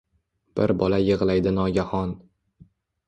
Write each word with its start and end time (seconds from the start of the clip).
Bir 0.59 0.73
bola 0.79 0.99
yig’laydi 1.07 1.53
nogahon… 1.61 2.17